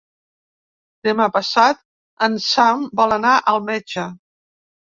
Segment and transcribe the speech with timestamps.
[1.07, 1.83] Demà passat
[2.29, 4.11] en Sam vol anar al metge.